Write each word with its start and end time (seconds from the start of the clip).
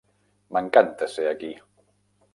M'encanta 0.57 1.11
ser 1.17 1.27
aquí. 1.35 1.53